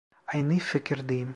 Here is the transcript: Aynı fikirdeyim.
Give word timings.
Aynı 0.27 0.57
fikirdeyim. 0.59 1.29